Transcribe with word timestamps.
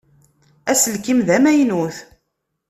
Aselkim 0.71 1.19
d 1.27 1.29
amaynut. 1.35 1.97